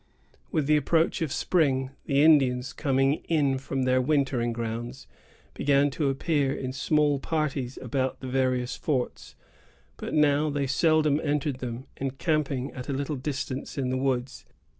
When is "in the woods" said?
13.77-14.47